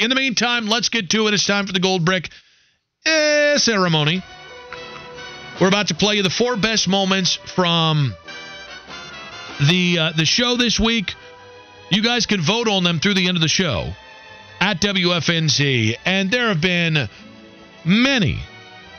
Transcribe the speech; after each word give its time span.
In 0.00 0.08
the 0.08 0.16
meantime, 0.16 0.66
let's 0.66 0.88
get 0.88 1.10
to 1.10 1.28
it. 1.28 1.34
It's 1.34 1.46
time 1.46 1.66
for 1.66 1.74
the 1.74 1.78
gold 1.78 2.06
brick 2.06 2.30
eh, 3.04 3.58
ceremony. 3.58 4.22
We're 5.60 5.68
about 5.68 5.88
to 5.88 5.94
play 5.94 6.14
you 6.14 6.22
the 6.22 6.30
four 6.30 6.56
best 6.56 6.88
moments 6.88 7.34
from 7.34 8.14
the 9.68 9.98
uh, 9.98 10.12
the 10.16 10.24
show 10.24 10.56
this 10.56 10.80
week. 10.80 11.12
You 11.90 12.02
guys 12.02 12.24
can 12.24 12.40
vote 12.40 12.66
on 12.66 12.82
them 12.82 12.98
through 12.98 13.12
the 13.12 13.28
end 13.28 13.36
of 13.36 13.42
the 13.42 13.48
show 13.48 13.92
at 14.58 14.80
WFNZ, 14.80 15.96
and 16.06 16.30
there 16.30 16.48
have 16.48 16.62
been 16.62 17.06
many 17.84 18.38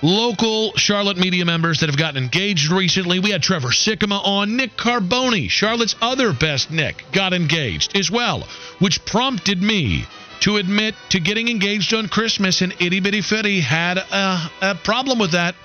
local 0.04 0.74
Charlotte 0.74 1.18
media 1.18 1.46
members 1.46 1.80
that 1.80 1.90
have 1.90 1.98
gotten 1.98 2.22
engaged 2.24 2.70
recently. 2.70 3.18
We 3.18 3.32
had 3.32 3.42
Trevor 3.42 3.70
Sikkema 3.70 4.22
on. 4.24 4.56
Nick 4.56 4.78
Carboni, 4.78 5.50
Charlotte's 5.50 5.96
other 6.00 6.32
best 6.32 6.70
Nick, 6.70 7.04
got 7.12 7.34
engaged 7.34 7.98
as 7.98 8.12
well, 8.12 8.48
which 8.78 9.04
prompted 9.04 9.64
me 9.64 10.06
to 10.42 10.58
admit 10.58 10.96
to 11.10 11.20
getting 11.20 11.48
engaged 11.50 11.94
on 11.94 12.08
Christmas, 12.08 12.62
and 12.62 12.74
Itty 12.80 13.00
Bitty 13.00 13.22
Fitty 13.22 13.62
had 13.62 13.98
a, 13.98 14.52
a 14.62 14.76
problem 14.84 15.20
with 15.20 15.32
that. 15.32 15.56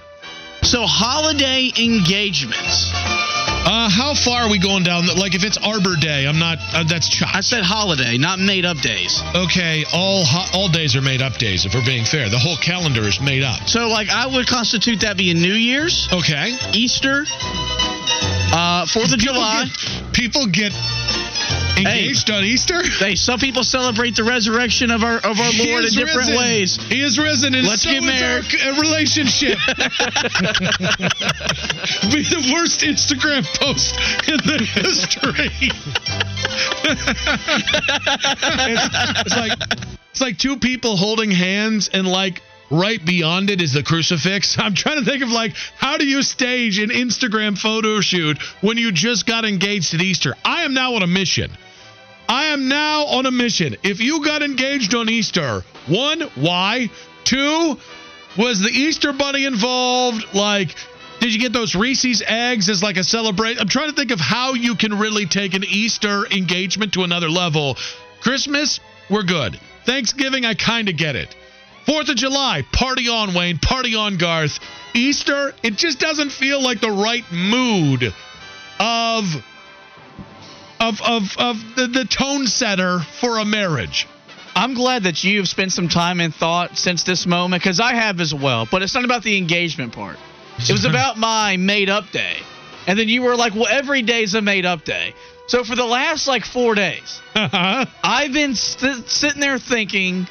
So, 0.63 0.85
holiday 0.87 1.71
engagements. 1.79 2.91
Uh, 3.69 3.89
how 3.91 4.15
far 4.15 4.43
are 4.43 4.51
we 4.51 4.59
going 4.61 4.85
down? 4.85 5.07
Like, 5.19 5.35
if 5.35 5.43
it's 5.45 5.59
Arbor 5.59 5.97
Day, 6.01 6.27
I'm 6.27 6.39
not. 6.39 6.59
Uh, 6.73 6.85
that's 6.85 7.09
chopped. 7.09 7.35
I 7.35 7.41
said 7.41 7.63
holiday, 7.65 8.17
not 8.17 8.39
made 8.39 8.65
up 8.65 8.77
days. 8.79 9.21
Okay, 9.35 9.85
all 9.93 10.25
ho- 10.25 10.59
all 10.59 10.69
days 10.69 10.95
are 10.97 11.03
made 11.03 11.21
up 11.21 11.35
days. 11.39 11.67
If 11.67 11.75
we're 11.75 11.85
being 11.85 12.05
fair, 12.05 12.29
the 12.31 12.39
whole 12.39 12.57
calendar 12.57 13.03
is 13.03 13.21
made 13.21 13.43
up. 13.43 13.69
So, 13.69 13.89
like, 13.89 14.09
I 14.09 14.27
would 14.27 14.47
constitute 14.47 15.01
that 15.01 15.17
being 15.17 15.41
New 15.43 15.55
Year's, 15.55 16.09
Okay, 16.13 16.57
Easter, 16.73 17.25
uh, 18.53 18.87
Fourth 18.87 19.13
of 19.13 19.19
July. 19.19 19.67
people 20.13 20.47
get 20.47 20.73
engaged 21.77 22.31
on 22.31 22.45
Easter. 22.45 22.83
Hey, 22.83 23.15
some 23.15 23.39
people 23.39 23.63
celebrate 23.65 24.17
the 24.17 24.25
resurrection 24.25 24.91
of 24.91 25.03
our 25.05 25.17
of 25.19 25.39
our 25.39 25.53
He 25.53 25.71
Lord 25.71 25.85
in 25.85 25.91
different 25.91 26.29
risen. 26.29 26.37
ways. 26.37 26.77
He 26.77 27.01
is 27.03 27.19
risen, 27.19 27.55
and 27.55 27.67
Let's 27.67 27.83
so 27.83 27.91
get 27.91 28.03
married. 28.03 28.45
our 28.65 28.81
relationship. 28.81 29.59
Be 32.13 32.23
the 32.23 32.51
worst 32.55 32.81
Instagram 32.81 33.45
post 33.61 33.95
in 34.29 34.37
the 34.39 34.59
history. 34.65 35.51
it's, 38.69 38.89
it's 39.27 39.37
like 39.37 39.53
it's 40.11 40.21
like 40.21 40.39
two 40.39 40.57
people 40.57 40.97
holding 40.97 41.31
hands, 41.31 41.91
and 41.93 42.07
like 42.07 42.43
right 42.71 43.05
beyond 43.05 43.51
it 43.51 43.61
is 43.61 43.73
the 43.73 43.83
crucifix. 43.83 44.59
I'm 44.59 44.75
trying 44.75 44.99
to 44.99 45.05
think 45.05 45.23
of 45.23 45.31
like 45.31 45.55
how 45.77 45.97
do 45.99 46.07
you 46.07 46.23
stage 46.23 46.79
an 46.79 46.91
Instagram 46.91 47.57
photo 47.59 48.01
shoot 48.01 48.39
when 48.61 48.77
you 48.79 48.93
just 48.93 49.27
got 49.27 49.45
engaged 49.45 49.95
at 49.95 50.01
Easter? 50.01 50.35
I 50.45 50.65
am 50.65 50.75
now 50.75 50.95
on 50.95 51.03
a 51.03 51.07
mission. 51.07 51.51
I 52.29 52.47
am 52.47 52.69
now 52.69 53.07
on 53.07 53.27
a 53.27 53.31
mission. 53.31 53.77
If 53.83 54.01
you 54.01 54.25
got 54.25 54.43
engaged 54.43 54.95
on 54.95 55.09
Easter, 55.09 55.65
one, 55.87 56.23
why? 56.35 56.91
Two, 57.25 57.79
was 58.37 58.61
the 58.61 58.71
Easter 58.71 59.13
bunny 59.13 59.45
involved? 59.45 60.35
Like, 60.35 60.75
did 61.21 61.33
you 61.33 61.41
get 61.41 61.53
those 61.53 61.75
Reese's 61.75 62.23
eggs 62.27 62.69
as 62.69 62.83
like 62.83 62.97
a 62.97 63.05
celebration? 63.05 63.61
I'm 63.61 63.69
trying 63.69 63.91
to 63.91 63.97
think 63.97 64.11
of 64.11 64.21
how 64.21 64.55
you 64.55 64.75
can 64.75 64.99
really 64.99 65.27
take 65.27 65.55
an 65.55 65.65
Easter 65.65 66.27
engagement 66.27 66.95
to 66.95 67.05
another 67.05 67.31
level. 67.31 67.77
Christmas, 68.21 68.81
we're 69.09 69.23
good. 69.23 69.59
Thanksgiving, 69.85 70.45
I 70.45 70.55
kind 70.55 70.89
of 70.89 70.97
get 70.97 71.17
it. 71.17 71.35
Fourth 71.87 72.09
of 72.09 72.17
July, 72.17 72.63
party 72.73 73.09
on, 73.09 73.33
Wayne, 73.33 73.59
party 73.59 73.95
on, 73.95 74.17
Garth. 74.17 74.59
Easter, 74.93 75.55
it 75.63 75.77
just 75.77 76.01
doesn't 76.01 76.31
feel 76.31 76.61
like 76.61 76.81
the 76.81 76.91
right 76.91 77.25
mood 77.31 78.13
of 78.81 79.25
of 80.81 81.01
of 81.03 81.37
of 81.39 81.57
the, 81.77 81.87
the 81.87 82.05
tone 82.05 82.47
setter 82.47 83.01
for 83.21 83.39
a 83.39 83.45
marriage. 83.45 84.07
I'm 84.55 84.75
glad 84.75 85.03
that 85.03 85.23
you've 85.23 85.49
spent 85.49 85.73
some 85.73 85.89
time 85.89 86.19
and 86.21 86.35
thought 86.35 86.79
since 86.79 87.03
this 87.03 87.27
moment 87.27 87.63
because 87.63 87.79
I 87.79 87.95
have 87.95 88.21
as 88.21 88.33
well. 88.33 88.67
But 88.71 88.83
it's 88.83 88.95
not 88.95 89.05
about 89.05 89.23
the 89.23 89.37
engagement 89.37 89.93
part. 89.93 90.17
It 90.59 90.73
was 90.73 90.85
about 90.87 91.19
my 91.19 91.59
made 91.59 91.91
up 91.91 92.11
day. 92.11 92.37
And 92.87 92.99
then 92.99 93.09
you 93.09 93.23
were 93.23 93.37
like, 93.37 93.55
well, 93.55 93.67
every 93.67 94.03
day's 94.03 94.35
a 94.35 94.41
made 94.41 94.65
up 94.65 94.85
day. 94.85 95.15
So 95.49 95.63
for 95.63 95.77
the 95.77 95.85
last 95.85 96.27
like 96.27 96.45
four 96.45 96.75
days, 96.75 97.21
uh-huh. 97.35 97.87
I've 98.03 98.33
been 98.33 98.55
st- 98.55 99.09
sitting 99.09 99.41
there 99.41 99.59
thinking 99.59 100.27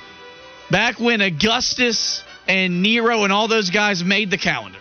back 0.72 1.00
when 1.00 1.22
Augustus 1.22 2.23
and 2.47 2.81
Nero 2.81 3.23
and 3.23 3.31
all 3.31 3.47
those 3.47 3.69
guys 3.69 4.03
made 4.03 4.29
the 4.31 4.38
calendar, 4.38 4.75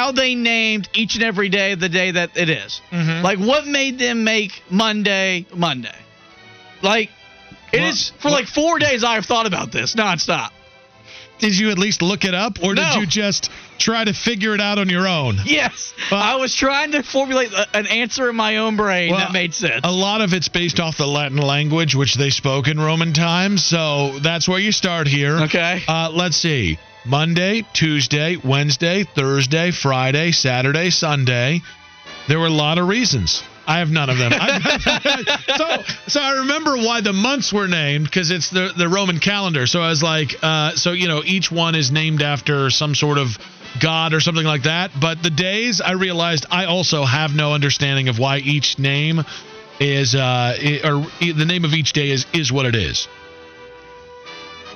how 0.00 0.12
they 0.12 0.34
named 0.34 0.88
each 0.94 1.14
and 1.16 1.22
every 1.24 1.50
day 1.50 1.74
the 1.74 1.88
day 1.90 2.10
that 2.12 2.30
it 2.34 2.48
is. 2.48 2.80
Mhm. 2.90 3.22
Like, 3.22 3.38
what 3.38 3.66
made 3.66 3.98
them 3.98 4.24
make 4.24 4.62
Monday 4.70 5.44
Monday? 5.54 5.98
Like, 6.80 7.10
it 7.70 7.82
is 7.82 8.10
Well- 8.12 8.20
for 8.22 8.30
like 8.30 8.46
four 8.48 8.78
days. 8.78 9.04
I've 9.04 9.26
thought 9.26 9.46
about 9.46 9.70
this 9.72 9.94
nonstop. 9.94 10.50
Did 11.38 11.56
you 11.58 11.70
at 11.70 11.78
least 11.78 12.00
look 12.02 12.24
it 12.24 12.34
up, 12.34 12.58
or 12.62 12.74
No. 12.74 12.82
did 12.82 13.00
you 13.00 13.06
just 13.06 13.50
try 13.78 14.04
to 14.04 14.12
figure 14.12 14.54
it 14.54 14.60
out 14.60 14.78
on 14.78 14.88
your 14.90 15.06
own? 15.06 15.40
Yes, 15.44 15.92
Well- 16.10 16.22
I 16.22 16.34
was 16.36 16.54
trying 16.54 16.92
to 16.92 17.02
formulate 17.02 17.50
an 17.74 17.86
answer 17.86 18.28
in 18.30 18.36
my 18.36 18.56
own 18.58 18.76
brain 18.76 19.10
Well, 19.10 19.20
that 19.20 19.32
made 19.32 19.54
sense. 19.54 19.80
A 19.84 19.90
lot 19.92 20.20
of 20.22 20.32
it's 20.34 20.48
based 20.48 20.80
off 20.80 20.96
the 20.96 21.06
Latin 21.06 21.38
language, 21.38 21.94
which 21.94 22.14
they 22.14 22.30
spoke 22.30 22.68
in 22.68 22.78
Roman 22.80 23.12
times. 23.12 23.64
So 23.64 24.18
that's 24.20 24.48
where 24.48 24.58
you 24.58 24.72
start 24.72 25.08
here. 25.08 25.36
Okay. 25.44 25.82
Uh, 25.88 26.08
let's 26.10 26.36
see. 26.38 26.78
Monday, 27.04 27.64
Tuesday, 27.72 28.36
Wednesday, 28.36 29.04
Thursday, 29.04 29.70
Friday, 29.70 30.32
Saturday, 30.32 30.90
Sunday. 30.90 31.62
There 32.28 32.38
were 32.38 32.46
a 32.46 32.50
lot 32.50 32.78
of 32.78 32.88
reasons. 32.88 33.42
I 33.66 33.78
have 33.78 33.90
none 33.90 34.10
of 34.10 34.18
them. 34.18 34.32
So, 35.56 35.82
so 36.06 36.20
I 36.20 36.38
remember 36.38 36.76
why 36.76 37.02
the 37.02 37.12
months 37.12 37.52
were 37.52 37.68
named 37.68 38.04
because 38.04 38.30
it's 38.30 38.50
the 38.50 38.72
the 38.76 38.88
Roman 38.88 39.18
calendar. 39.18 39.66
So 39.66 39.80
I 39.80 39.88
was 39.88 40.02
like, 40.02 40.34
uh, 40.42 40.72
so 40.72 40.92
you 40.92 41.06
know, 41.06 41.22
each 41.24 41.52
one 41.52 41.74
is 41.74 41.90
named 41.90 42.22
after 42.22 42.70
some 42.70 42.94
sort 42.94 43.18
of 43.18 43.38
god 43.78 44.14
or 44.14 44.20
something 44.20 44.46
like 44.46 44.62
that. 44.62 44.90
But 44.98 45.22
the 45.22 45.30
days, 45.30 45.80
I 45.80 45.92
realized 45.92 46.46
I 46.50 46.64
also 46.64 47.04
have 47.04 47.34
no 47.34 47.52
understanding 47.52 48.08
of 48.08 48.18
why 48.18 48.38
each 48.38 48.78
name 48.78 49.24
is, 49.78 50.14
uh, 50.14 50.56
or 50.84 51.06
the 51.20 51.44
name 51.44 51.64
of 51.64 51.74
each 51.74 51.92
day 51.92 52.10
is 52.10 52.26
is 52.32 52.50
what 52.50 52.66
it 52.66 52.74
is. 52.74 53.06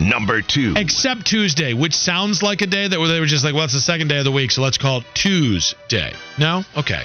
Number 0.01 0.43
two. 0.43 0.75
Except 0.77 1.25
Tuesday, 1.27 1.73
which 1.73 1.95
sounds 1.95 2.43
like 2.43 2.63
a 2.63 2.67
day 2.67 2.89
that 2.89 2.97
they 2.97 3.21
were 3.21 3.27
just 3.27 3.45
like, 3.45 3.55
well, 3.55 3.65
it's 3.65 3.75
the 3.75 3.81
second 3.81 4.09
day 4.09 4.19
of 4.19 4.25
the 4.25 4.33
week, 4.33 4.51
so 4.51 4.63
let's 4.63 4.79
call 4.79 4.99
it 4.99 5.07
Tuesday. 5.15 6.13
No? 6.39 6.65
Okay. 6.77 7.03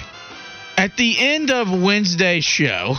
At 0.76 0.96
the 0.96 1.16
end 1.18 1.50
of 1.50 1.70
Wednesday's 1.70 2.44
show, 2.44 2.96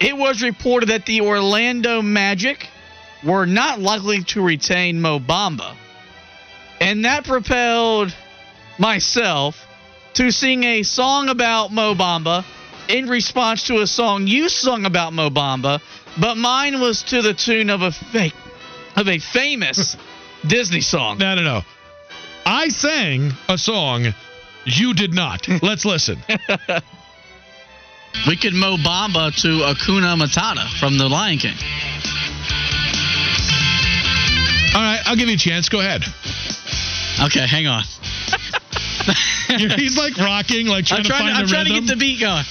it 0.00 0.16
was 0.16 0.42
reported 0.42 0.90
that 0.90 1.06
the 1.06 1.22
Orlando 1.22 2.02
Magic 2.02 2.68
were 3.24 3.46
not 3.46 3.80
likely 3.80 4.24
to 4.24 4.42
retain 4.42 5.00
Mo 5.00 5.18
Bamba. 5.18 5.76
And 6.80 7.04
that 7.04 7.24
propelled 7.24 8.14
myself 8.78 9.66
to 10.14 10.30
sing 10.30 10.64
a 10.64 10.82
song 10.82 11.28
about 11.28 11.72
Mo 11.72 11.94
Bamba 11.94 12.44
in 12.88 13.08
response 13.08 13.68
to 13.68 13.80
a 13.80 13.86
song 13.86 14.26
you 14.26 14.48
sung 14.48 14.84
about 14.84 15.12
Mo 15.12 15.30
Bamba, 15.30 15.80
but 16.20 16.36
mine 16.36 16.80
was 16.80 17.02
to 17.04 17.22
the 17.22 17.32
tune 17.32 17.70
of 17.70 17.82
a 17.82 17.92
fake 17.92 18.34
of 18.96 19.08
a 19.08 19.18
famous 19.18 19.96
Disney 20.46 20.80
song. 20.80 21.18
No, 21.18 21.34
no, 21.34 21.42
no. 21.42 21.62
I 22.44 22.68
sang 22.68 23.32
a 23.48 23.56
song. 23.56 24.06
You 24.64 24.94
did 24.94 25.12
not. 25.14 25.46
Let's 25.62 25.84
listen. 25.84 26.18
We 28.26 28.36
could 28.36 28.52
Mo 28.54 28.76
Bamba 28.76 29.34
to 29.42 29.48
Hakuna 29.48 30.16
Matata 30.20 30.68
from 30.78 30.98
The 30.98 31.08
Lion 31.08 31.38
King. 31.38 31.54
All 34.74 34.80
right, 34.82 35.00
I'll 35.06 35.16
give 35.16 35.28
you 35.28 35.34
a 35.34 35.38
chance. 35.38 35.68
Go 35.68 35.80
ahead. 35.80 36.02
Okay, 37.26 37.46
hang 37.46 37.66
on. 37.66 37.82
He's 39.76 39.96
like 39.98 40.16
rocking, 40.16 40.66
like 40.66 40.86
trying 40.86 41.00
I'm 41.00 41.04
to 41.04 41.08
trying, 41.10 41.34
find 41.34 41.34
to, 41.34 41.40
I'm 41.40 41.46
the 41.46 41.52
trying 41.52 41.66
to 41.66 41.72
rhythm. 41.72 41.86
get 41.86 41.92
the 41.92 41.98
beat 41.98 42.20
going. 42.20 42.44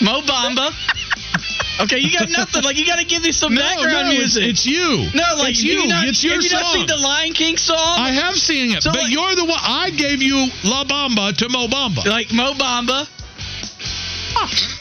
Mo 0.00 0.22
Bamba. 0.22 0.72
Okay, 1.80 1.98
you 1.98 2.10
got 2.12 2.28
nothing. 2.30 2.62
Like 2.64 2.76
you 2.76 2.84
got 2.86 2.98
to 2.98 3.04
give 3.04 3.22
me 3.22 3.30
some 3.32 3.54
no, 3.54 3.60
background 3.60 4.08
no, 4.08 4.14
music. 4.14 4.42
it's 4.44 4.66
you. 4.66 5.06
no, 5.14 5.22
like 5.38 5.50
it's 5.50 5.60
do 5.62 5.66
you. 5.68 5.86
not, 5.86 6.06
it's 6.08 6.24
your 6.24 6.34
have 6.34 6.42
you 6.42 6.48
song. 6.48 6.60
not 6.60 6.72
seen 6.74 6.86
the 6.88 6.96
Lion 6.96 7.32
King 7.32 7.56
song? 7.56 7.98
I 7.98 8.10
have 8.10 8.34
seen 8.34 8.72
it, 8.72 8.82
So, 8.82 8.90
but 8.90 9.02
like- 9.02 9.12
you're 9.12 9.34
the 9.36 9.44
one. 9.44 9.60
I 9.62 9.90
gave 9.90 10.20
you 10.22 10.48
La 10.64 10.84
Bamba 10.84 11.36
to 11.36 11.48
Mo 11.48 11.68
Bamba. 11.68 12.04
like 12.06 12.32
Mo 12.32 12.52
Bamba. 12.54 13.06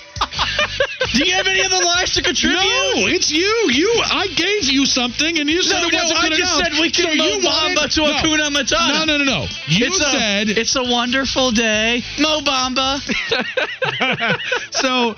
Do 1.14 1.24
you 1.24 1.34
have 1.34 1.48
any 1.48 1.62
other 1.64 1.84
lines 1.84 2.14
to 2.16 2.22
contribute? 2.22 2.58
No, 2.60 3.08
it's 3.08 3.32
you. 3.32 3.48
You. 3.72 3.90
I 4.12 4.28
gave 4.36 4.66
you 4.66 4.86
something, 4.86 5.40
and 5.40 5.50
you 5.50 5.62
said 5.64 5.82
No, 5.82 5.88
it 5.88 5.94
wasn't 5.94 6.20
I 6.20 6.30
good 6.30 6.38
just 6.38 6.54
enough. 6.60 6.74
said 6.74 6.82
we 6.82 6.90
can 6.92 7.12
you 7.16 7.42
Mo 7.42 7.50
Bamba 7.50 7.94
to 7.94 8.02
no. 8.02 8.14
Hakuna 8.14 8.50
Matata. 8.52 9.06
No, 9.06 9.18
no, 9.18 9.18
no, 9.18 9.24
no. 9.24 9.42
You 9.68 9.88
it's 9.88 9.98
said 10.12 10.50
a, 10.50 10.60
it's 10.60 10.76
a 10.76 10.84
wonderful 10.84 11.52
day, 11.52 12.04
Mo 12.20 12.42
Bamba. 12.42 13.00
so. 14.72 15.16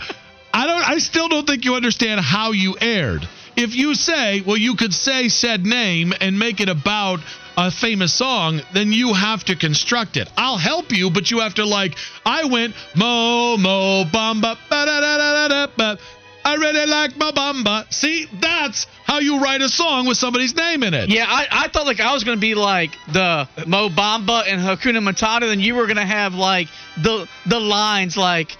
I 0.89 0.97
still 0.97 1.27
don't 1.29 1.45
think 1.45 1.65
you 1.65 1.75
understand 1.75 2.19
how 2.19 2.51
you 2.51 2.75
aired. 2.81 3.27
If 3.55 3.75
you 3.75 3.93
say, 3.93 4.41
well, 4.41 4.57
you 4.57 4.73
could 4.75 4.91
say 4.91 5.29
said 5.29 5.63
name 5.63 6.15
and 6.19 6.39
make 6.39 6.61
it 6.61 6.67
about 6.67 7.19
a 7.55 7.69
famous 7.69 8.11
song, 8.11 8.61
then 8.73 8.91
you 8.91 9.13
have 9.13 9.43
to 9.45 9.55
construct 9.55 10.17
it. 10.17 10.27
I'll 10.35 10.57
help 10.57 10.91
you, 10.91 11.11
but 11.11 11.29
you 11.29 11.41
have 11.41 11.53
to 11.55 11.65
like. 11.65 11.95
I 12.25 12.45
went 12.45 12.73
mo 12.95 13.55
mo 13.57 14.03
bamba 14.05 14.57
ba 14.67 14.85
da 14.87 14.99
da 14.99 15.17
da 15.17 15.47
da 15.47 15.67
da. 15.77 15.95
I 16.43 16.55
really 16.55 16.87
like 16.87 17.15
my 17.17 17.29
bamba. 17.33 17.93
See, 17.93 18.25
that's 18.41 18.87
how 19.03 19.19
you 19.19 19.43
write 19.43 19.61
a 19.61 19.69
song 19.69 20.07
with 20.07 20.17
somebody's 20.17 20.55
name 20.55 20.81
in 20.81 20.95
it. 20.95 21.09
Yeah, 21.09 21.27
I, 21.27 21.65
I 21.65 21.67
thought 21.67 21.85
like 21.85 21.99
I 21.99 22.13
was 22.13 22.23
gonna 22.23 22.37
be 22.37 22.55
like 22.55 22.97
the 23.13 23.47
Mo 23.67 23.89
Bamba 23.89 24.41
and 24.47 24.59
Hakuna 24.59 25.07
Matata, 25.07 25.41
then 25.41 25.59
you 25.59 25.75
were 25.75 25.85
gonna 25.85 26.03
have 26.03 26.33
like 26.33 26.67
the 26.97 27.29
the 27.45 27.59
lines 27.59 28.17
like 28.17 28.57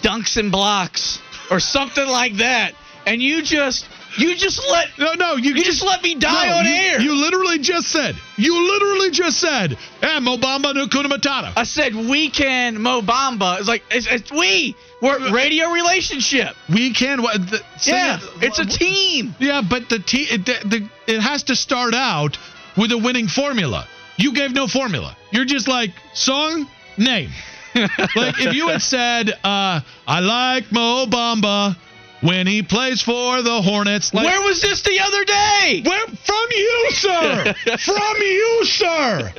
dunks 0.00 0.38
and 0.38 0.50
blocks 0.50 1.20
or 1.50 1.60
something 1.60 2.06
like 2.06 2.34
that, 2.36 2.72
and 3.06 3.20
you 3.22 3.42
just 3.42 3.86
you 4.18 4.34
just 4.34 4.60
let 4.70 4.88
No, 4.98 5.14
no, 5.14 5.36
you, 5.36 5.54
you 5.54 5.64
just 5.64 5.82
let 5.82 6.02
me 6.02 6.14
die 6.16 6.48
no, 6.48 6.56
on 6.58 6.64
you, 6.66 6.72
air. 6.72 7.00
You 7.00 7.14
literally 7.14 7.58
just 7.58 7.88
said. 7.88 8.16
You 8.36 8.54
literally 8.72 9.10
just 9.10 9.38
said. 9.38 9.76
Eh, 10.02 10.18
mo 10.20 10.36
bamba 10.36 10.74
no 10.74 10.88
kuna 10.88 11.08
matata. 11.08 11.52
I 11.56 11.62
said 11.64 11.94
we 11.94 12.28
can 12.30 12.80
Mo 12.82 13.02
Bamba. 13.02 13.58
It's 13.58 13.68
like 13.68 13.82
it's, 13.90 14.06
it's 14.10 14.30
we. 14.32 14.74
We're 15.00 15.32
radio 15.32 15.70
relationship. 15.70 16.56
We 16.68 16.92
can. 16.92 17.22
What? 17.22 17.40
The, 17.50 17.58
say 17.78 17.92
Yeah, 17.92 18.18
it- 18.20 18.42
it's 18.42 18.58
a 18.58 18.66
team. 18.66 19.34
Yeah, 19.38 19.62
but 19.68 19.88
the 19.88 19.98
te- 19.98 20.28
it, 20.30 20.44
the, 20.44 20.68
the, 20.68 21.12
it 21.14 21.20
has 21.20 21.44
to 21.44 21.56
start 21.56 21.94
out 21.94 22.36
with 22.76 22.92
a 22.92 22.98
winning 22.98 23.28
formula. 23.28 23.86
You 24.16 24.34
gave 24.34 24.52
no 24.52 24.66
formula. 24.66 25.16
You're 25.30 25.46
just 25.46 25.68
like 25.68 25.92
song 26.12 26.66
name. 26.98 27.30
like 28.16 28.40
if 28.40 28.54
you 28.54 28.68
had 28.68 28.82
said, 28.82 29.30
uh, 29.44 29.80
"I 30.06 30.20
like 30.20 30.72
Mo 30.72 31.06
Bamba 31.06 31.76
when 32.20 32.46
he 32.46 32.62
plays 32.62 33.02
for 33.02 33.42
the 33.42 33.62
Hornets." 33.62 34.12
Like, 34.12 34.26
Where 34.26 34.42
was 34.42 34.60
this 34.60 34.82
the 34.82 35.00
other 35.00 35.24
day? 35.24 35.82
Where 35.84 36.06
from 36.06 36.46
you, 36.50 36.86
sir? 36.90 37.54
from 37.78 38.16
you, 38.20 38.60
sir. 38.64 39.32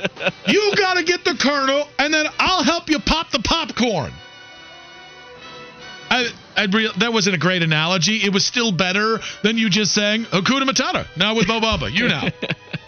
You 0.46 0.72
got 0.76 0.94
to 0.94 1.04
get 1.04 1.24
the 1.24 1.34
kernel, 1.34 1.88
and 1.98 2.12
then 2.12 2.26
I'll 2.38 2.64
help 2.64 2.88
you 2.88 2.98
pop 2.98 3.30
the 3.30 3.40
popcorn. 3.40 4.12
I, 6.10 6.28
I 6.56 6.64
re- 6.66 6.92
that 6.98 7.12
wasn't 7.12 7.36
a 7.36 7.38
great 7.38 7.62
analogy. 7.62 8.18
It 8.22 8.32
was 8.34 8.44
still 8.44 8.70
better 8.70 9.20
than 9.42 9.56
you 9.56 9.70
just 9.70 9.94
saying 9.94 10.24
Hakuna 10.24 10.68
Matata. 10.68 11.06
Now 11.16 11.34
with 11.34 11.48
Mo 11.48 11.58
Bamba, 11.60 11.90
you 11.90 12.08
know. 12.08 12.28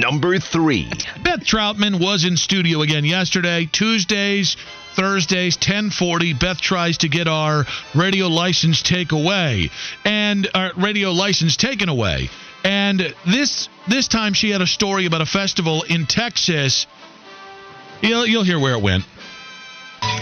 Number 0.00 0.38
three. 0.38 0.90
Beth 1.22 1.40
Troutman 1.40 1.98
was 1.98 2.24
in 2.24 2.36
studio 2.36 2.82
again 2.82 3.06
yesterday. 3.06 3.66
Tuesdays, 3.70 4.56
Thursdays, 4.94 5.56
1040. 5.56 6.34
Beth 6.34 6.60
tries 6.60 6.98
to 6.98 7.08
get 7.08 7.28
our 7.28 7.64
radio 7.94 8.26
license 8.26 8.82
take 8.82 9.12
away 9.12 9.70
and 10.04 10.50
our 10.54 10.72
radio 10.76 11.12
license 11.12 11.56
taken 11.56 11.88
away. 11.88 12.28
And 12.62 13.14
this 13.26 13.70
this 13.88 14.06
time 14.08 14.34
she 14.34 14.50
had 14.50 14.60
a 14.60 14.66
story 14.66 15.06
about 15.06 15.22
a 15.22 15.26
festival 15.26 15.82
in 15.82 16.04
Texas. 16.04 16.86
You'll, 18.02 18.26
you'll 18.26 18.44
hear 18.44 18.58
where 18.60 18.74
it 18.74 18.82
went. 18.82 19.04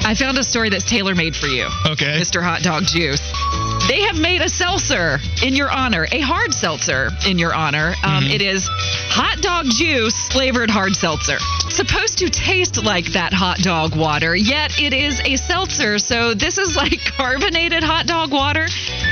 I 0.06 0.14
found 0.14 0.36
a 0.38 0.44
story 0.44 0.68
that's 0.70 0.84
tailor 0.84 1.14
made 1.14 1.34
for 1.34 1.46
you, 1.46 1.66
Okay. 1.86 2.20
Mr. 2.20 2.42
Hot 2.42 2.62
Dog 2.62 2.84
Juice. 2.86 3.22
They 3.88 4.02
have 4.02 4.16
made 4.18 4.40
a 4.40 4.48
seltzer 4.48 5.18
in 5.42 5.54
your 5.54 5.70
honor, 5.70 6.06
a 6.10 6.20
hard 6.20 6.54
seltzer 6.54 7.10
in 7.26 7.38
your 7.38 7.54
honor. 7.54 7.94
Um, 8.02 8.24
it 8.24 8.40
is 8.40 8.66
hot 8.70 9.42
dog 9.42 9.66
juice 9.66 10.28
flavored 10.28 10.70
hard 10.70 10.94
seltzer. 10.96 11.38
Supposed 11.68 12.18
to 12.18 12.30
taste 12.30 12.82
like 12.82 13.12
that 13.12 13.32
hot 13.34 13.58
dog 13.58 13.94
water, 13.94 14.34
yet 14.34 14.80
it 14.80 14.94
is 14.94 15.20
a 15.24 15.36
seltzer. 15.36 15.98
So 15.98 16.32
this 16.32 16.56
is 16.56 16.76
like 16.76 17.00
carbonated 17.16 17.82
hot 17.82 18.06
dog 18.06 18.32
water. 18.32 18.66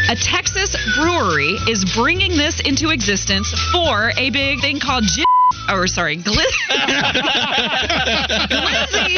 A 0.08 0.16
Texas 0.16 0.74
brewery 0.96 1.56
is 1.68 1.84
bringing 1.94 2.36
this 2.36 2.60
into 2.60 2.90
existence 2.90 3.52
for 3.72 4.12
a 4.16 4.30
big 4.30 4.60
thing 4.60 4.80
called 4.80 5.04
Jim. 5.04 5.24
Or 5.72 5.86
sorry, 5.86 6.16
Gli- 6.16 6.34
Glizzy. 8.42 9.16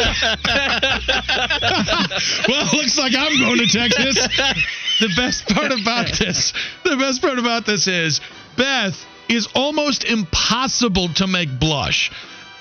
well, 2.48 2.66
it 2.66 2.72
looks 2.74 2.98
like 2.98 3.12
I'm 3.16 3.38
going 3.40 3.58
to 3.58 3.66
Texas. 3.66 4.16
the 5.00 5.12
best 5.16 5.48
part 5.48 5.72
about 5.72 6.06
this, 6.18 6.52
the 6.84 6.96
best 6.96 7.20
part 7.20 7.38
about 7.38 7.66
this 7.66 7.88
is 7.88 8.20
Beth 8.56 9.04
is 9.28 9.48
almost 9.54 10.04
impossible 10.04 11.08
to 11.14 11.26
make 11.26 11.58
blush. 11.58 12.12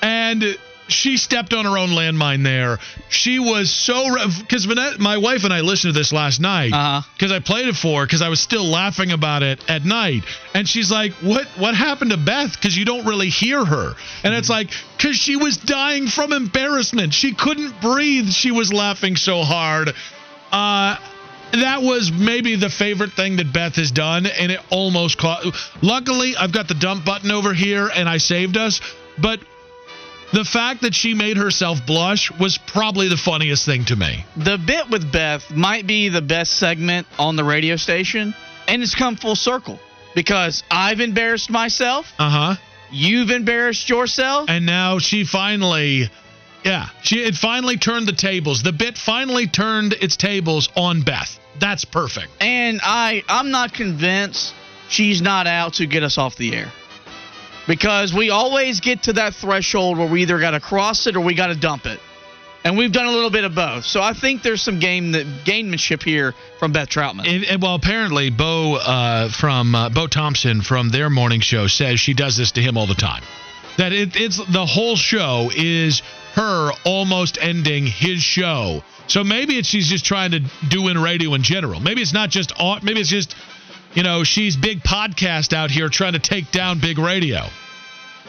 And 0.02 0.44
she 0.88 1.18
stepped 1.18 1.54
on 1.54 1.66
her 1.66 1.78
own 1.78 1.90
landmine 1.90 2.44
there. 2.44 2.80
She 3.10 3.40
was 3.40 3.72
so 3.72 4.16
because 4.40 4.68
my 5.00 5.18
wife 5.18 5.44
and 5.44 5.54
I 5.54 5.62
listened 5.62 5.94
to 5.94 6.00
this 6.00 6.12
last 6.12 6.40
night 6.40 6.74
Uh-huh. 6.74 7.02
because 7.14 7.32
I 7.32 7.40
played 7.40 7.68
it 7.68 7.76
for 7.76 8.06
because 8.06 8.22
I 8.22 8.30
was 8.30 8.40
still 8.40 8.66
laughing 8.66 9.12
about 9.12 9.44
it 9.44 9.64
at 9.70 9.86
night. 9.86 10.24
And 10.54 10.68
she's 10.68 10.92
like, 10.92 11.14
"What? 11.22 11.48
What 11.58 11.76
happened 11.76 12.12
to 12.12 12.18
Beth? 12.18 12.52
Because 12.54 12.78
you 12.78 12.86
don't 12.86 13.06
really 13.06 13.30
hear 13.30 13.64
her." 13.64 13.96
And 14.24 14.34
it's 14.34 14.50
like, 14.50 14.70
because 14.98 15.16
she 15.16 15.36
was 15.36 15.58
dying 15.58 16.08
from 16.08 16.34
embarrassment. 16.34 17.14
She 17.14 17.34
couldn't 17.34 17.80
breathe. 17.82 18.30
She 18.32 18.52
was 18.52 18.72
laughing 18.74 19.16
so 19.16 19.44
hard. 19.44 19.94
Uh, 20.52 20.98
that 21.54 21.82
was 21.84 22.12
maybe 22.12 22.56
the 22.56 22.70
favorite 22.70 23.14
thing 23.14 23.38
that 23.38 23.54
Beth 23.54 23.76
has 23.76 23.92
done, 23.92 24.26
and 24.26 24.52
it 24.52 24.60
almost 24.70 25.18
caught. 25.18 25.46
Luckily, 25.82 26.36
I've 26.36 26.52
got 26.52 26.68
the 26.68 26.74
dump 26.74 27.06
button 27.06 27.32
over 27.32 27.54
here, 27.54 27.90
and 27.94 28.10
I 28.10 28.18
saved 28.18 28.58
us. 28.58 28.82
But 29.18 29.40
the 30.32 30.44
fact 30.46 30.82
that 30.82 30.96
she 30.96 31.14
made 31.14 31.38
herself 31.38 31.86
blush 31.86 32.32
was 32.32 32.58
probably 32.58 33.08
the 33.08 33.18
funniest 33.18 33.66
thing 33.66 33.86
to 33.86 33.96
me. 33.96 34.26
The 34.38 34.58
bit 34.58 34.90
with 34.90 35.12
Beth 35.12 35.52
might 35.52 35.86
be 35.86 36.10
the 36.10 36.22
best 36.22 36.54
segment 36.56 37.08
on 37.20 37.36
the 37.36 37.44
radio 37.44 37.76
station, 37.76 38.34
and 38.68 38.82
it's 38.82 38.96
come 38.96 39.16
full 39.16 39.36
circle 39.36 39.80
because 40.16 40.64
I've 40.72 41.00
embarrassed 41.00 41.50
myself, 41.50 42.12
Uh 42.18 42.30
huh. 42.30 42.56
you've 42.92 43.30
embarrassed 43.32 43.90
yourself. 43.90 44.50
And 44.50 44.66
now 44.66 45.00
she 45.00 45.24
finally, 45.24 46.10
yeah, 46.64 46.90
she 47.02 47.24
had 47.24 47.36
finally 47.36 47.78
turned 47.78 48.08
the 48.08 48.14
tables. 48.14 48.64
The 48.64 48.72
bit 48.74 48.98
finally 48.98 49.48
turned 49.48 49.94
its 49.94 50.16
tables 50.16 50.70
on 50.76 51.02
Beth. 51.02 51.40
That's 51.60 51.86
perfect. 51.86 52.30
And 52.42 52.80
I, 52.84 53.24
I'm 53.28 53.52
not 53.52 53.74
convinced 53.74 54.54
she's 54.90 55.22
not 55.22 55.46
out 55.48 55.74
to 55.76 55.86
get 55.86 56.02
us 56.04 56.18
off 56.18 56.36
the 56.36 56.56
air. 56.56 56.72
Because 57.68 58.14
we 58.14 58.30
always 58.30 58.82
get 58.82 59.04
to 59.04 59.14
that 59.14 59.36
threshold 59.36 59.98
where 59.98 60.08
we 60.08 60.24
either 60.24 60.40
got 60.40 60.52
to 60.52 60.60
cross 60.60 61.08
it 61.08 61.16
or 61.16 61.22
we 61.22 61.34
got 61.34 61.48
to 61.48 61.56
dump 61.56 61.86
it. 61.86 62.00
And 62.66 62.78
we've 62.78 62.92
done 62.92 63.08
a 63.08 63.12
little 63.12 63.30
bit 63.30 63.44
of 63.44 63.56
both. 63.56 63.84
So 63.84 64.02
I 64.02 64.14
think 64.14 64.42
there's 64.42 64.62
some 64.62 64.80
game 64.80 65.12
that 65.14 65.26
gamemanship 65.46 66.02
here 66.02 66.34
from 66.60 66.72
Beth 66.72 66.90
Troutman. 66.90 67.28
And, 67.28 67.44
and 67.44 67.62
well, 67.62 67.76
apparently, 67.76 68.30
Bo 68.30 68.76
uh, 68.76 69.30
from 69.30 69.76
uh, 69.76 69.90
Bo 69.90 70.08
Thompson 70.08 70.62
from 70.62 70.90
their 70.90 71.10
morning 71.10 71.42
show 71.42 71.68
says 71.68 72.00
she 72.00 72.14
does 72.14 72.38
this 72.38 72.54
to 72.54 72.62
him 72.62 72.78
all 72.78 72.88
the 72.88 72.96
time. 72.96 73.24
That 73.78 73.92
it, 73.92 74.16
it's 74.16 74.38
the 74.38 74.66
whole 74.66 74.96
show 74.96 75.50
is 75.54 76.02
her 76.36 76.72
almost 76.86 77.38
ending 77.42 77.86
his 77.86 78.22
show. 78.22 78.84
So 79.08 79.24
maybe 79.24 79.58
it's 79.58 79.68
she's 79.68 79.90
just 79.90 80.06
trying 80.06 80.32
to 80.32 80.40
do 80.70 80.88
in 80.88 80.98
radio 80.98 81.34
in 81.34 81.44
general. 81.44 81.80
Maybe 81.80 82.02
it's 82.02 82.14
not 82.14 82.30
just 82.30 82.54
au- 82.58 82.80
maybe 82.82 83.02
it's 83.02 83.10
just 83.10 83.36
you 83.94 84.04
know 84.04 84.24
she's 84.24 84.56
big 84.56 84.84
podcast 84.84 85.54
out 85.54 85.70
here 85.70 85.90
trying 85.90 86.14
to 86.14 86.20
take 86.20 86.52
down 86.52 86.80
big 86.80 86.98
radio. 86.98 87.48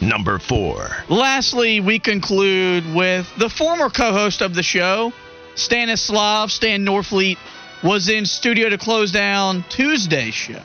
Number 0.01 0.39
four. 0.39 0.89
Lastly, 1.09 1.79
we 1.79 1.99
conclude 1.99 2.93
with 2.93 3.31
the 3.37 3.49
former 3.49 3.89
co-host 3.89 4.41
of 4.41 4.53
the 4.53 4.63
show, 4.63 5.13
Stanislav 5.55 6.51
Stan 6.51 6.85
Norfleet, 6.85 7.37
was 7.83 8.09
in 8.09 8.25
studio 8.25 8.69
to 8.69 8.77
close 8.77 9.11
down 9.11 9.63
Tuesday's 9.69 10.33
show. 10.33 10.61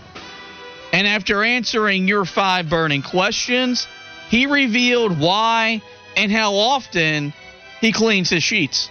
And 0.92 1.06
after 1.06 1.44
answering 1.44 2.08
your 2.08 2.24
five 2.24 2.68
burning 2.68 3.02
questions, 3.02 3.86
he 4.28 4.46
revealed 4.46 5.18
why 5.18 5.82
and 6.16 6.32
how 6.32 6.54
often 6.54 7.32
he 7.80 7.92
cleans 7.92 8.30
his 8.30 8.42
sheets. 8.42 8.88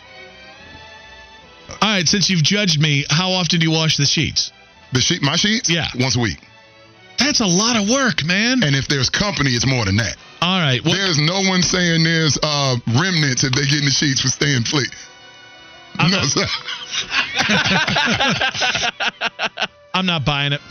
All 1.70 1.90
right, 1.90 2.08
since 2.08 2.30
you've 2.30 2.44
judged 2.44 2.82
me, 2.82 3.06
how 3.10 3.32
often 3.32 3.60
do 3.60 3.66
you 3.66 3.72
wash 3.72 3.98
the 3.98 4.06
sheets? 4.06 4.52
The 4.94 5.02
sheet, 5.02 5.22
my 5.22 5.36
sheets? 5.36 5.70
Yeah. 5.70 5.88
Once 6.00 6.16
a 6.16 6.20
week. 6.20 6.40
That's 7.20 7.42
a 7.42 7.46
lot 7.46 7.76
of 7.76 7.90
work, 7.90 8.24
man. 8.24 8.64
And 8.64 8.76
if 8.76 8.88
there's 8.88 9.10
company, 9.10 9.52
it's 9.52 9.68
more 9.68 9.86
than 9.86 9.98
that. 9.98 10.16
All 10.42 10.60
right, 10.60 10.84
well, 10.84 10.94
There's 10.94 11.20
no 11.20 11.42
one 11.50 11.62
saying 11.62 12.04
there's 12.04 12.38
uh, 12.42 12.78
remnants 12.88 13.44
if 13.44 13.52
they 13.52 13.64
get 13.64 13.80
in 13.80 13.86
the 13.86 13.92
sheets 13.92 14.22
for 14.22 14.30
staying 14.30 14.64
fleet. 14.64 14.90
I'm 15.98 16.12
no, 16.12 16.22
not-. 16.22 16.50
I'm 19.94 20.06
not 20.06 20.24
buying 20.24 20.54
it. 20.54 20.62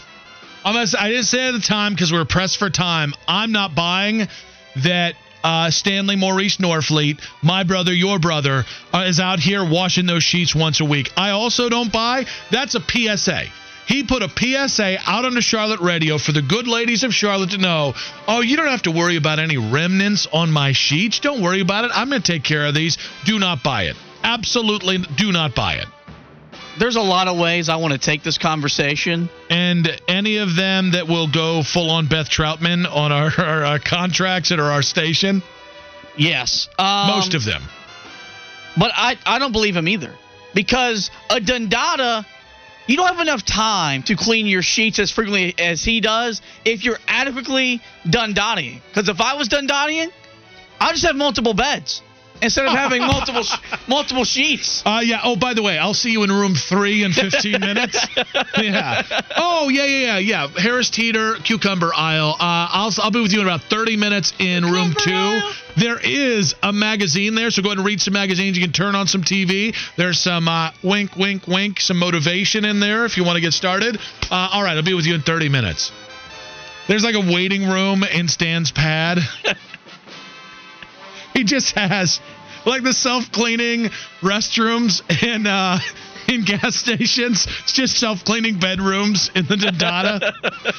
I'm 0.64 0.74
not, 0.74 0.94
I 0.98 1.08
didn't 1.10 1.24
say 1.24 1.48
at 1.48 1.52
the 1.52 1.60
time 1.60 1.92
because 1.92 2.10
we 2.10 2.18
are 2.18 2.24
pressed 2.24 2.56
for 2.56 2.70
time. 2.70 3.12
I'm 3.26 3.52
not 3.52 3.74
buying 3.74 4.26
that 4.84 5.14
uh, 5.44 5.70
Stanley 5.70 6.16
Maurice 6.16 6.56
Norfleet, 6.56 7.20
my 7.42 7.62
brother, 7.64 7.92
your 7.92 8.18
brother, 8.18 8.64
uh, 8.92 9.04
is 9.06 9.20
out 9.20 9.38
here 9.38 9.68
washing 9.68 10.06
those 10.06 10.24
sheets 10.24 10.54
once 10.54 10.80
a 10.80 10.84
week. 10.84 11.12
I 11.16 11.30
also 11.30 11.68
don't 11.68 11.92
buy. 11.92 12.26
That's 12.50 12.74
a 12.74 12.80
PSA. 12.80 13.44
He 13.88 14.04
put 14.04 14.22
a 14.22 14.28
PSA 14.28 14.98
out 15.06 15.24
on 15.24 15.34
the 15.34 15.40
Charlotte 15.40 15.80
radio 15.80 16.18
for 16.18 16.32
the 16.32 16.42
good 16.42 16.68
ladies 16.68 17.04
of 17.04 17.14
Charlotte 17.14 17.50
to 17.50 17.58
know 17.58 17.94
oh, 18.28 18.42
you 18.42 18.58
don't 18.58 18.68
have 18.68 18.82
to 18.82 18.90
worry 18.90 19.16
about 19.16 19.38
any 19.38 19.56
remnants 19.56 20.28
on 20.30 20.50
my 20.50 20.72
sheets. 20.72 21.20
Don't 21.20 21.42
worry 21.42 21.60
about 21.60 21.86
it. 21.86 21.90
I'm 21.94 22.10
going 22.10 22.20
to 22.20 22.32
take 22.32 22.44
care 22.44 22.66
of 22.66 22.74
these. 22.74 22.98
Do 23.24 23.38
not 23.38 23.62
buy 23.62 23.84
it. 23.84 23.96
Absolutely 24.22 24.98
do 24.98 25.32
not 25.32 25.54
buy 25.54 25.76
it. 25.76 25.86
There's 26.78 26.96
a 26.96 27.02
lot 27.02 27.28
of 27.28 27.38
ways 27.38 27.70
I 27.70 27.76
want 27.76 27.92
to 27.94 27.98
take 27.98 28.22
this 28.22 28.36
conversation. 28.36 29.30
And 29.48 29.88
any 30.06 30.36
of 30.36 30.54
them 30.54 30.92
that 30.92 31.08
will 31.08 31.26
go 31.26 31.62
full 31.62 31.90
on 31.90 32.08
Beth 32.08 32.28
Troutman 32.28 32.86
on 32.86 33.10
our, 33.10 33.32
our, 33.38 33.64
our 33.64 33.78
contracts 33.78 34.52
at 34.52 34.60
our 34.60 34.82
station? 34.82 35.42
Yes. 36.16 36.68
Um, 36.78 37.08
Most 37.08 37.32
of 37.32 37.44
them. 37.44 37.62
But 38.76 38.92
I, 38.94 39.16
I 39.24 39.38
don't 39.38 39.52
believe 39.52 39.76
him 39.76 39.88
either. 39.88 40.14
Because 40.54 41.10
a 41.30 41.40
Dundada 41.40 42.26
you 42.88 42.96
don't 42.96 43.06
have 43.06 43.20
enough 43.20 43.44
time 43.44 44.02
to 44.04 44.16
clean 44.16 44.46
your 44.46 44.62
sheets 44.62 44.98
as 44.98 45.10
frequently 45.10 45.54
as 45.58 45.84
he 45.84 46.00
does 46.00 46.42
if 46.64 46.84
you're 46.84 46.98
adequately 47.06 47.80
Dundadian. 48.04 48.80
Because 48.88 49.08
if 49.08 49.20
I 49.20 49.34
was 49.34 49.48
Dundadian, 49.48 50.10
I'd 50.80 50.92
just 50.92 51.04
have 51.04 51.16
multiple 51.16 51.54
beds 51.54 52.02
instead 52.42 52.66
of 52.66 52.72
having 52.72 53.00
multiple 53.06 53.44
multiple 53.86 54.24
sheets. 54.24 54.82
Uh, 54.84 55.00
yeah. 55.04 55.20
Oh, 55.24 55.36
by 55.36 55.54
the 55.54 55.62
way, 55.62 55.78
I'll 55.78 55.94
see 55.94 56.10
you 56.10 56.22
in 56.22 56.30
room 56.30 56.54
three 56.54 57.04
in 57.04 57.12
15 57.12 57.60
minutes. 57.60 58.06
yeah. 58.58 59.02
Oh, 59.36 59.68
yeah, 59.68 59.84
yeah, 59.84 60.18
yeah, 60.18 60.18
yeah. 60.18 60.60
Harris 60.60 60.90
Teeter, 60.90 61.36
cucumber 61.36 61.92
aisle. 61.94 62.30
Uh, 62.38 62.68
I'll 62.70 62.92
I'll 62.98 63.10
be 63.10 63.20
with 63.20 63.32
you 63.32 63.40
in 63.40 63.46
about 63.46 63.62
30 63.62 63.96
minutes 63.96 64.32
in 64.38 64.64
room 64.64 64.94
two. 64.96 65.12
Aisle. 65.12 65.52
There 65.76 66.00
is 66.00 66.56
a 66.62 66.72
magazine 66.72 67.36
there, 67.36 67.50
so 67.50 67.62
go 67.62 67.68
ahead 67.68 67.78
and 67.78 67.86
read 67.86 68.00
some 68.00 68.14
magazines. 68.14 68.56
You 68.56 68.64
can 68.64 68.72
turn 68.72 68.96
on 68.96 69.06
some 69.06 69.22
TV. 69.22 69.76
There's 69.96 70.18
some 70.18 70.48
uh, 70.48 70.72
wink, 70.82 71.14
wink, 71.16 71.46
wink, 71.46 71.80
some 71.80 71.98
motivation 71.98 72.64
in 72.64 72.80
there 72.80 73.04
if 73.04 73.16
you 73.16 73.22
want 73.22 73.36
to 73.36 73.40
get 73.40 73.52
started. 73.52 73.96
Uh, 74.28 74.48
all 74.52 74.62
right, 74.62 74.76
I'll 74.76 74.82
be 74.82 74.94
with 74.94 75.06
you 75.06 75.14
in 75.14 75.22
30 75.22 75.48
minutes. 75.48 75.92
There's 76.88 77.04
like 77.04 77.14
a 77.14 77.32
waiting 77.32 77.68
room 77.68 78.02
in 78.02 78.28
Stan's 78.28 78.72
pad. 78.72 79.18
he 81.38 81.44
just 81.44 81.70
has 81.76 82.18
like 82.66 82.82
the 82.82 82.92
self 82.92 83.30
cleaning 83.30 83.90
restrooms 84.20 85.02
and 85.22 85.46
uh, 85.46 85.78
in 86.28 86.44
gas 86.44 86.74
stations. 86.74 87.46
It's 87.62 87.72
just 87.72 87.96
self 87.96 88.24
cleaning 88.24 88.58
bedrooms 88.58 89.30
in 89.36 89.46
the 89.46 89.56
Dada. 89.56 90.34